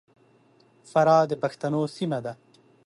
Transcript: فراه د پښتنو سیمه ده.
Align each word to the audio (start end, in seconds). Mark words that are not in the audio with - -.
فراه 0.91 1.23
د 1.29 1.31
پښتنو 1.43 1.81
سیمه 1.95 2.19
ده. 2.25 2.33